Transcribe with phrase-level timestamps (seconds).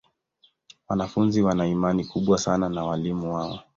[0.89, 3.59] Wanafunzi wana imani kubwa sana na walimu wao.